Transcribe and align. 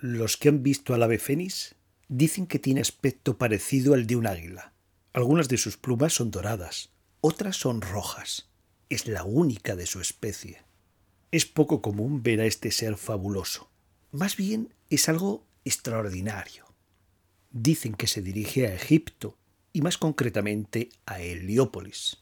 Los 0.00 0.36
que 0.36 0.48
han 0.48 0.62
visto 0.62 0.94
al 0.94 1.02
ave 1.02 1.18
fénix 1.18 1.74
dicen 2.06 2.46
que 2.46 2.60
tiene 2.60 2.80
aspecto 2.80 3.36
parecido 3.36 3.94
al 3.94 4.06
de 4.06 4.14
un 4.14 4.28
águila. 4.28 4.72
Algunas 5.12 5.48
de 5.48 5.56
sus 5.56 5.76
plumas 5.76 6.12
son 6.12 6.30
doradas, 6.30 6.90
otras 7.20 7.56
son 7.56 7.80
rojas. 7.80 8.48
Es 8.90 9.08
la 9.08 9.24
única 9.24 9.74
de 9.74 9.86
su 9.86 10.00
especie. 10.00 10.62
Es 11.32 11.46
poco 11.46 11.82
común 11.82 12.22
ver 12.22 12.40
a 12.40 12.46
este 12.46 12.70
ser 12.70 12.96
fabuloso. 12.96 13.72
Más 14.12 14.36
bien 14.36 14.72
es 14.88 15.08
algo 15.08 15.44
extraordinario. 15.64 16.66
Dicen 17.50 17.94
que 17.94 18.06
se 18.06 18.22
dirige 18.22 18.68
a 18.68 18.74
Egipto 18.74 19.36
y 19.72 19.82
más 19.82 19.98
concretamente 19.98 20.90
a 21.06 21.20
Heliópolis. 21.20 22.18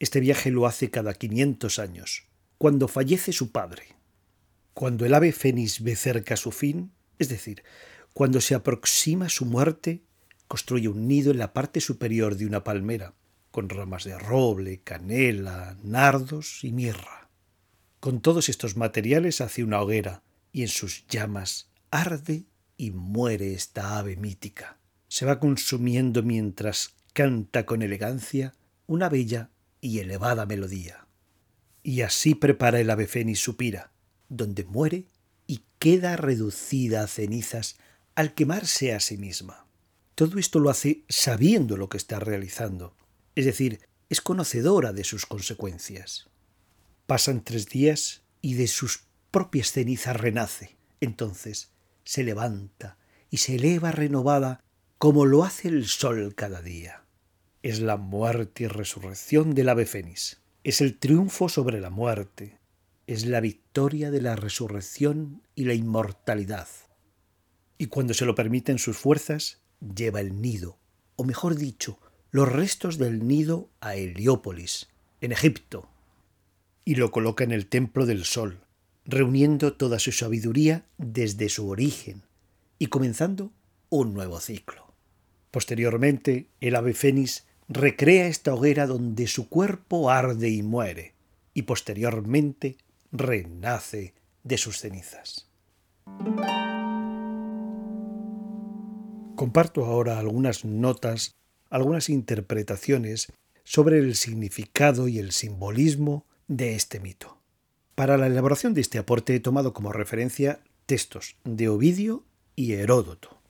Este 0.00 0.20
viaje 0.20 0.50
lo 0.50 0.66
hace 0.66 0.90
cada 0.90 1.14
500 1.14 1.78
años, 1.78 2.26
cuando 2.58 2.88
fallece 2.88 3.32
su 3.32 3.52
padre. 3.52 3.84
Cuando 4.74 5.06
el 5.06 5.14
ave 5.14 5.32
fénix 5.32 5.82
ve 5.82 5.96
cerca 5.96 6.36
su 6.36 6.52
fin, 6.52 6.92
es 7.18 7.28
decir, 7.28 7.62
cuando 8.12 8.40
se 8.40 8.54
aproxima 8.54 9.28
su 9.28 9.44
muerte, 9.44 10.02
construye 10.48 10.88
un 10.88 11.08
nido 11.08 11.30
en 11.32 11.38
la 11.38 11.52
parte 11.52 11.80
superior 11.80 12.36
de 12.36 12.46
una 12.46 12.64
palmera, 12.64 13.14
con 13.50 13.68
ramas 13.68 14.04
de 14.04 14.18
roble, 14.18 14.80
canela, 14.82 15.76
nardos 15.82 16.62
y 16.62 16.72
mirra. 16.72 17.28
Con 18.00 18.20
todos 18.20 18.48
estos 18.48 18.76
materiales 18.76 19.40
hace 19.40 19.64
una 19.64 19.80
hoguera 19.80 20.22
y 20.52 20.62
en 20.62 20.68
sus 20.68 21.06
llamas 21.08 21.70
arde 21.90 22.44
y 22.76 22.90
muere 22.90 23.52
esta 23.54 23.98
ave 23.98 24.16
mítica. 24.16 24.78
Se 25.08 25.26
va 25.26 25.40
consumiendo 25.40 26.22
mientras 26.22 26.94
canta 27.12 27.64
con 27.64 27.82
elegancia 27.82 28.54
una 28.86 29.08
bella 29.08 29.50
y 29.80 30.00
elevada 30.00 30.46
melodía. 30.46 31.06
Y 31.82 32.02
así 32.02 32.34
prepara 32.34 32.80
el 32.80 32.90
ave 32.90 33.06
fénix 33.06 33.40
su 33.40 33.56
pira, 33.56 33.92
donde 34.28 34.64
muere 34.64 35.06
y 35.46 35.62
queda 35.78 36.16
reducida 36.16 37.02
a 37.02 37.06
cenizas 37.06 37.76
al 38.14 38.34
quemarse 38.34 38.94
a 38.94 39.00
sí 39.00 39.16
misma. 39.16 39.66
Todo 40.14 40.38
esto 40.38 40.58
lo 40.58 40.70
hace 40.70 41.04
sabiendo 41.08 41.76
lo 41.76 41.88
que 41.88 41.98
está 41.98 42.18
realizando, 42.18 42.96
es 43.34 43.44
decir, 43.44 43.80
es 44.08 44.20
conocedora 44.20 44.92
de 44.92 45.04
sus 45.04 45.26
consecuencias. 45.26 46.28
Pasan 47.06 47.44
tres 47.44 47.68
días 47.68 48.22
y 48.40 48.54
de 48.54 48.66
sus 48.66 49.04
propias 49.30 49.72
cenizas 49.72 50.16
renace. 50.16 50.76
Entonces 51.00 51.70
se 52.04 52.24
levanta 52.24 52.96
y 53.30 53.38
se 53.38 53.56
eleva 53.56 53.92
renovada 53.92 54.60
como 54.98 55.26
lo 55.26 55.44
hace 55.44 55.68
el 55.68 55.86
sol 55.86 56.34
cada 56.34 56.62
día. 56.62 57.04
Es 57.62 57.80
la 57.80 57.96
muerte 57.96 58.64
y 58.64 58.66
resurrección 58.68 59.54
del 59.54 59.68
ave 59.68 59.86
fénix. 59.86 60.40
Es 60.64 60.80
el 60.80 60.98
triunfo 60.98 61.48
sobre 61.48 61.80
la 61.80 61.90
muerte, 61.90 62.58
es 63.06 63.24
la 63.24 63.40
victoria 63.40 64.10
de 64.10 64.20
la 64.20 64.36
resurrección 64.36 65.42
y 65.54 65.64
la 65.64 65.74
inmortalidad. 65.74 66.68
Y 67.78 67.86
cuando 67.86 68.14
se 68.14 68.24
lo 68.24 68.34
permiten 68.34 68.78
sus 68.78 68.96
fuerzas, 68.96 69.60
lleva 69.80 70.20
el 70.20 70.40
nido, 70.40 70.78
o 71.14 71.24
mejor 71.24 71.56
dicho, 71.56 71.98
los 72.30 72.50
restos 72.50 72.98
del 72.98 73.26
nido 73.26 73.70
a 73.80 73.94
Heliópolis, 73.94 74.88
en 75.20 75.32
Egipto, 75.32 75.88
y 76.84 76.96
lo 76.96 77.10
coloca 77.10 77.44
en 77.44 77.52
el 77.52 77.66
templo 77.66 78.06
del 78.06 78.24
sol, 78.24 78.60
reuniendo 79.04 79.74
toda 79.74 79.98
su 79.98 80.12
sabiduría 80.12 80.86
desde 80.98 81.48
su 81.48 81.68
origen 81.68 82.22
y 82.78 82.88
comenzando 82.88 83.52
un 83.88 84.14
nuevo 84.14 84.40
ciclo. 84.40 84.94
Posteriormente, 85.50 86.48
el 86.60 86.74
ave 86.74 86.92
fénix 86.92 87.46
recrea 87.68 88.26
esta 88.26 88.54
hoguera 88.54 88.86
donde 88.86 89.26
su 89.26 89.48
cuerpo 89.48 90.10
arde 90.10 90.50
y 90.50 90.62
muere, 90.62 91.14
y 91.54 91.62
posteriormente 91.62 92.76
renace 93.18 94.14
de 94.42 94.58
sus 94.58 94.78
cenizas. 94.78 95.48
Comparto 99.34 99.84
ahora 99.84 100.18
algunas 100.18 100.64
notas, 100.64 101.32
algunas 101.68 102.08
interpretaciones 102.08 103.32
sobre 103.64 103.98
el 103.98 104.14
significado 104.14 105.08
y 105.08 105.18
el 105.18 105.32
simbolismo 105.32 106.24
de 106.48 106.74
este 106.74 107.00
mito. 107.00 107.38
Para 107.94 108.16
la 108.16 108.28
elaboración 108.28 108.74
de 108.74 108.80
este 108.80 108.98
aporte 108.98 109.34
he 109.34 109.40
tomado 109.40 109.72
como 109.72 109.92
referencia 109.92 110.60
textos 110.86 111.36
de 111.44 111.68
Ovidio 111.68 112.24
y 112.54 112.74
Heródoto. 112.74 113.40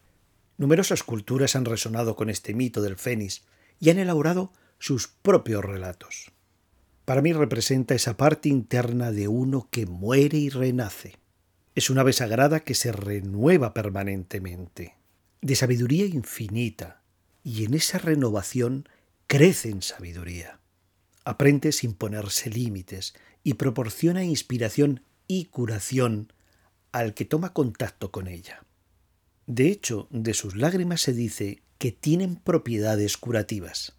Numerosas 0.57 1.03
culturas 1.03 1.55
han 1.55 1.67
resonado 1.67 2.17
con 2.17 2.31
este 2.31 2.55
mito 2.55 2.81
del 2.81 2.97
Fénix 2.97 3.45
y 3.79 3.91
han 3.91 3.99
elaborado 3.99 4.53
sus 4.79 5.09
propios 5.09 5.65
relatos 5.65 6.33
para 7.06 7.22
mí 7.22 7.33
representa 7.33 7.94
esa 7.94 8.17
parte 8.17 8.49
interna 8.49 9.12
de 9.12 9.28
uno 9.28 9.69
que 9.71 9.87
muere 9.87 10.39
y 10.39 10.50
renace. 10.50 11.15
Es 11.77 11.89
una 11.89 12.00
ave 12.00 12.12
sagrada 12.12 12.61
que 12.61 12.75
se 12.75 12.91
renueva 12.91 13.72
permanentemente, 13.72 14.97
de 15.41 15.55
sabiduría 15.55 16.05
infinita, 16.05 17.03
y 17.45 17.65
en 17.65 17.75
esa 17.75 17.99
renovación 17.99 18.89
crece 19.28 19.71
en 19.71 19.83
sabiduría. 19.83 20.59
Aprende 21.25 21.71
sin 21.71 21.95
ponerse 21.95 22.50
límites 22.50 23.15
y 23.45 23.55
proporciona 23.55 24.25
inspiración 24.25 25.03
y 25.28 25.45
curación 25.45 26.33
al 26.91 27.15
que 27.15 27.25
toma 27.25 27.53
contacto 27.53 28.11
con 28.11 28.27
ella. 28.27 28.65
De 29.47 29.69
hecho, 29.69 30.09
de 30.11 30.34
sus 30.34 30.56
lágrimas 30.56 31.03
se 31.03 31.12
dice 31.12 31.62
que 31.78 31.93
tienen 31.93 32.34
propiedades 32.34 33.16
curativas. 33.16 33.97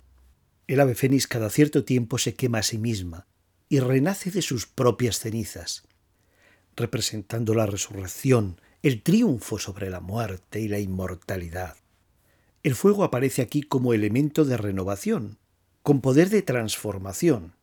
El 0.68 0.82
ave 0.82 0.96
fénix 0.96 1.28
cada 1.28 1.50
cierto 1.50 1.86
tiempo 1.86 2.18
se 2.18 2.34
quema 2.34 2.58
a 2.60 2.64
sí 2.64 2.78
misma 2.78 3.26
y 3.70 3.80
renace 3.80 4.32
de 4.32 4.42
sus 4.42 4.66
propias 4.66 5.20
cenizas, 5.20 5.84
representando 6.76 7.54
la 7.54 7.66
resurrección, 7.66 8.60
el 8.84 9.02
triunfo 9.02 9.60
sobre 9.60 9.90
la 9.90 10.02
muerte 10.02 10.60
y 10.60 10.68
la 10.68 10.80
inmortalidad. 10.80 11.78
El 12.64 12.76
fuego 12.76 13.06
aparece 13.06 13.42
aquí 13.42 13.64
como 13.64 13.94
elemento 13.94 14.44
de 14.44 14.58
renovación, 14.58 15.38
con 15.84 16.02
poder 16.02 16.30
de 16.30 16.42
transformación. 16.42 17.54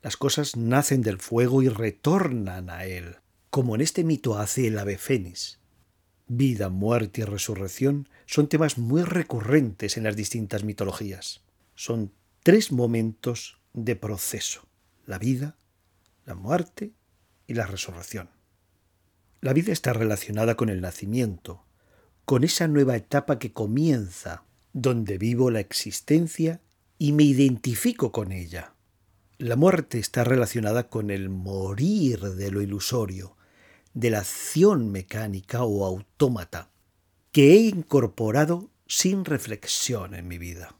Las 0.00 0.16
cosas 0.16 0.56
nacen 0.56 1.02
del 1.02 1.18
fuego 1.18 1.60
y 1.62 1.68
retornan 1.68 2.70
a 2.70 2.84
él, 2.84 3.16
como 3.50 3.74
en 3.74 3.80
este 3.80 4.04
mito 4.04 4.38
hace 4.38 4.68
el 4.68 4.78
ave 4.78 4.96
fénix. 4.96 5.58
Vida, 6.28 6.68
muerte 6.68 7.22
y 7.22 7.24
resurrección 7.24 8.08
son 8.26 8.48
temas 8.48 8.78
muy 8.78 9.02
recurrentes 9.02 9.96
en 9.96 10.04
las 10.04 10.14
distintas 10.14 10.62
mitologías 10.62 11.42
son 11.74 12.12
tres 12.42 12.72
momentos 12.72 13.60
de 13.72 13.96
proceso, 13.96 14.68
la 15.06 15.18
vida, 15.18 15.56
la 16.24 16.34
muerte 16.34 16.92
y 17.46 17.54
la 17.54 17.66
resurrección. 17.66 18.30
La 19.40 19.52
vida 19.52 19.72
está 19.72 19.92
relacionada 19.92 20.56
con 20.56 20.68
el 20.68 20.80
nacimiento, 20.80 21.64
con 22.24 22.44
esa 22.44 22.68
nueva 22.68 22.96
etapa 22.96 23.38
que 23.38 23.52
comienza, 23.52 24.44
donde 24.72 25.18
vivo 25.18 25.50
la 25.50 25.60
existencia 25.60 26.60
y 26.98 27.12
me 27.12 27.24
identifico 27.24 28.12
con 28.12 28.32
ella. 28.32 28.74
La 29.38 29.56
muerte 29.56 29.98
está 29.98 30.22
relacionada 30.22 30.88
con 30.88 31.10
el 31.10 31.28
morir 31.28 32.20
de 32.20 32.50
lo 32.52 32.62
ilusorio, 32.62 33.36
de 33.94 34.10
la 34.10 34.20
acción 34.20 34.92
mecánica 34.92 35.64
o 35.64 35.84
autómata, 35.84 36.70
que 37.32 37.54
he 37.54 37.56
incorporado 37.62 38.70
sin 38.86 39.24
reflexión 39.24 40.14
en 40.14 40.28
mi 40.28 40.38
vida. 40.38 40.76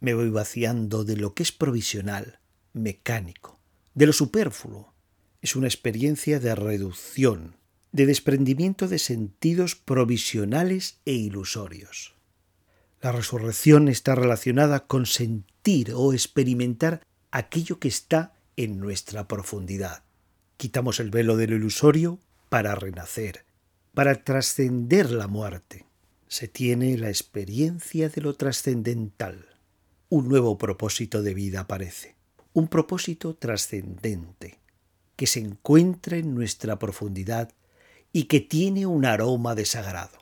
Me 0.00 0.14
voy 0.14 0.30
vaciando 0.30 1.04
de 1.04 1.14
lo 1.18 1.34
que 1.34 1.42
es 1.42 1.52
provisional, 1.52 2.40
mecánico, 2.72 3.60
de 3.94 4.06
lo 4.06 4.14
superfluo. 4.14 4.94
Es 5.42 5.56
una 5.56 5.66
experiencia 5.66 6.40
de 6.40 6.54
reducción, 6.54 7.56
de 7.92 8.06
desprendimiento 8.06 8.88
de 8.88 8.98
sentidos 8.98 9.76
provisionales 9.76 11.00
e 11.04 11.12
ilusorios. 11.12 12.14
La 13.02 13.12
resurrección 13.12 13.88
está 13.88 14.14
relacionada 14.14 14.86
con 14.86 15.04
sentir 15.04 15.92
o 15.94 16.14
experimentar 16.14 17.06
aquello 17.30 17.78
que 17.78 17.88
está 17.88 18.32
en 18.56 18.80
nuestra 18.80 19.28
profundidad. 19.28 20.02
Quitamos 20.56 20.98
el 21.00 21.10
velo 21.10 21.36
de 21.36 21.46
lo 21.46 21.56
ilusorio 21.56 22.20
para 22.48 22.74
renacer, 22.74 23.44
para 23.92 24.24
trascender 24.24 25.10
la 25.10 25.26
muerte. 25.26 25.84
Se 26.26 26.48
tiene 26.48 26.96
la 26.96 27.08
experiencia 27.08 28.08
de 28.08 28.22
lo 28.22 28.34
trascendental 28.34 29.49
un 30.10 30.28
nuevo 30.28 30.58
propósito 30.58 31.22
de 31.22 31.34
vida 31.34 31.60
aparece, 31.60 32.16
un 32.52 32.66
propósito 32.66 33.36
trascendente, 33.36 34.58
que 35.14 35.28
se 35.28 35.38
encuentra 35.38 36.16
en 36.16 36.34
nuestra 36.34 36.80
profundidad 36.80 37.52
y 38.12 38.24
que 38.24 38.40
tiene 38.40 38.86
un 38.86 39.04
aroma 39.04 39.54
de 39.54 39.64
sagrado. 39.64 40.18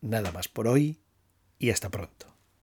Nada 0.00 0.32
más 0.32 0.48
por 0.48 0.66
hoy 0.66 0.98
y 1.58 1.68
hasta 1.70 1.90
pronto. 1.90 2.37